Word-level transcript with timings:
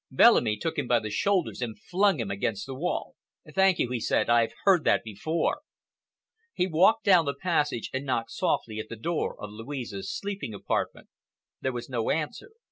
Bellamy 0.09 0.57
took 0.57 0.79
him 0.79 0.87
by 0.87 0.97
the 0.99 1.11
shoulders 1.11 1.61
and 1.61 1.77
flung 1.79 2.19
him 2.19 2.31
against 2.31 2.65
the 2.65 2.73
wall. 2.73 3.13
"Thank 3.53 3.77
you," 3.77 3.91
he 3.91 3.99
said, 3.99 4.31
"I've 4.31 4.55
heard 4.63 4.83
that 4.83 5.03
before." 5.03 5.61
He 6.55 6.65
walked 6.65 7.03
down 7.05 7.25
the 7.25 7.35
passage 7.35 7.91
and 7.93 8.03
knocked 8.07 8.31
softly 8.31 8.79
at 8.79 8.89
the 8.89 8.95
door 8.95 9.39
of 9.39 9.51
Louise's 9.51 10.11
sleeping 10.11 10.55
apartment. 10.55 11.09
There 11.61 11.71
was 11.71 11.87
no 11.87 12.09
answer. 12.09 12.49